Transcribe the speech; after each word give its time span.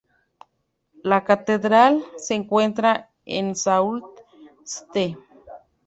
La 1.03 1.23
catedral 1.23 2.03
se 2.17 2.33
encuentra 2.33 3.11
en 3.23 3.55
Sault 3.55 4.03
Ste. 4.65 5.15